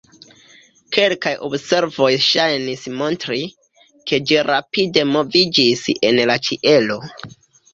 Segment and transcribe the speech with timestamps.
[0.95, 3.39] Kelkaj observoj ŝajnis montri,
[4.13, 6.99] ke ĝi rapide moviĝis en la ĉielo.